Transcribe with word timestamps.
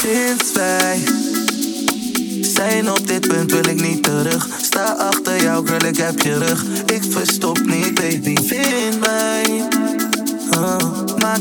Sinds 0.00 0.52
wij 0.52 1.02
zijn 2.40 2.90
op 2.90 3.06
dit 3.06 3.28
punt 3.28 3.52
wil 3.52 3.66
ik 3.66 3.80
niet 3.80 4.02
terug. 4.02 4.48
Sta 4.62 4.84
achter 4.84 5.42
jou, 5.42 5.66
girl, 5.66 5.84
ik 5.84 5.96
heb 5.96 6.20
je 6.20 6.38
rug. 6.38 6.64
Ik 6.86 7.02
verstop 7.10 7.60
niet, 7.64 7.94
baby, 7.94 8.36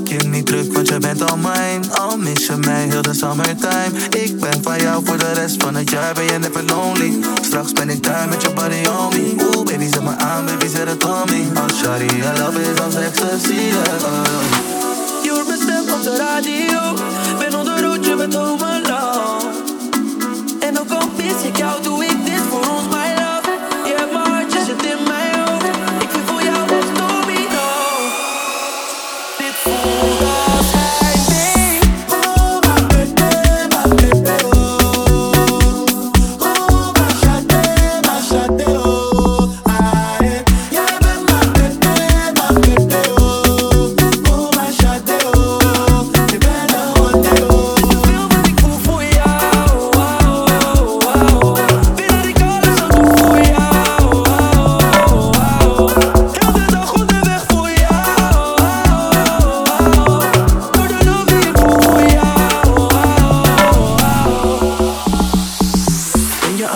je 0.10 0.28
niet 0.28 0.46
druk, 0.46 0.74
want 0.74 0.88
je 0.88 0.98
bent 0.98 1.32
al 1.32 1.38
mijn. 1.38 1.92
Al 1.92 2.18
mis 2.18 2.46
je 2.46 2.56
mij 2.56 2.88
heel 2.90 3.02
de 3.02 3.14
summertime. 3.14 3.92
Ik 4.10 4.40
ben 4.40 4.64
van 4.64 4.80
jou 4.80 5.06
voor 5.06 5.18
de 5.18 5.34
rest 5.34 5.64
van 5.64 5.76
het 5.76 5.90
jaar, 5.90 6.14
ben 6.14 6.24
je 6.24 6.38
never 6.40 6.64
lonely. 6.66 7.20
Straks 7.42 7.74
ben 7.74 7.90
ik 7.90 8.04
daar 8.04 8.28
met 8.28 8.42
je 8.42 8.50
body 8.50 8.88
on 8.88 9.10
me. 9.10 9.36
Oeh, 9.44 9.66
baby, 9.66 9.88
zet 9.92 10.04
me 10.04 10.16
aan, 10.18 10.46
baby, 10.46 10.68
zet 10.68 10.88
het 10.88 11.04
on 11.04 11.26
me. 11.26 11.46
Oh, 11.56 11.68
shawty, 11.82 12.04
I 12.04 12.40
love 12.40 12.62
is 12.62 12.80
als 12.82 12.96
ecstasy, 12.96 13.60
oh. 14.04 14.24
Je 15.24 15.32
hoort 15.32 15.48
mijn 15.48 15.60
stem 15.60 15.94
op 15.94 16.04
de 16.04 16.16
radio. 16.18 17.19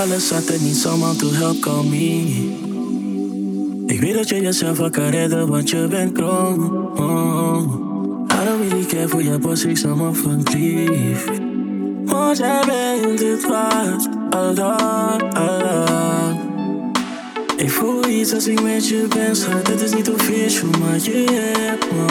Alles 0.04 0.32
en 0.32 0.64
niet 0.64 0.76
someone 0.76 1.16
to 1.16 1.32
help 1.32 1.60
call 1.60 1.84
me 1.84 2.52
Ik 3.86 4.02
weet 4.02 4.14
dat 4.14 4.30
je 4.30 4.42
jezelf 4.42 4.78
wel 4.78 4.90
kan 4.90 5.10
redden, 5.10 5.48
want 5.48 5.70
je 5.70 5.88
bent 5.88 6.12
krom. 6.12 6.76
Oh. 6.96 7.62
I 8.32 8.46
don't 8.46 8.70
really 8.70 8.86
care 8.86 9.08
voor 9.08 9.24
je 9.24 9.38
boss, 9.38 9.66
ik 9.66 9.78
zal 9.78 9.96
me 9.96 10.14
verliefd 10.14 11.30
Want 12.06 12.38
jij 12.38 12.64
bent 12.66 13.20
het 13.20 13.48
waard, 13.48 14.08
Allah, 14.30 15.18
Allah. 15.34 16.36
Ik 17.58 17.72
voel 17.72 18.08
iets 18.08 18.34
als 18.34 18.48
ik 18.48 18.62
met 18.62 18.88
je 18.88 19.06
ben, 19.10 19.36
schat. 19.36 19.68
Het 19.68 19.82
is 19.82 19.94
niet 19.94 20.10
official, 20.10 20.70
maar 20.80 20.96
je 21.02 21.26
hebt 21.32 21.92
me 21.92 22.06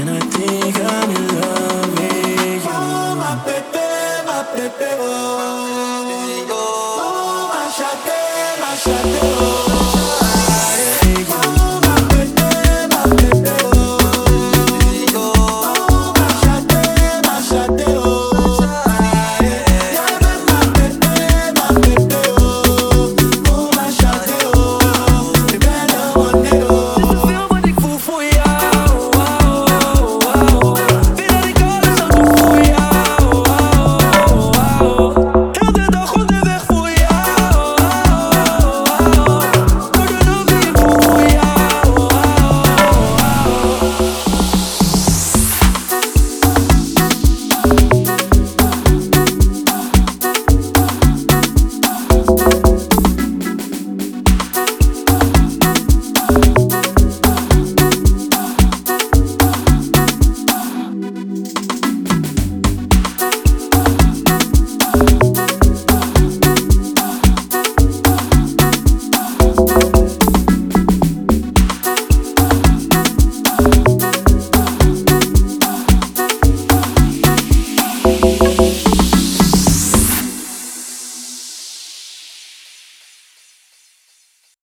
And 0.00 0.08
I 0.08 0.28
think 0.28 0.76
I'm 0.76 1.10
in 1.10 1.26
love 1.34 1.90
with 1.94 2.62
you 2.62 2.74
Oh, 2.74 3.14
my 3.16 3.34
baby, 3.44 3.86
my 4.26 4.44
baby, 4.54 4.92
oh 5.00 5.79
I 8.92 9.02
do. 9.02 9.59